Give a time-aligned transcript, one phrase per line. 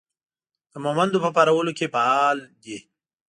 [0.71, 2.77] د مهمندو په پارولو کې فعال دی.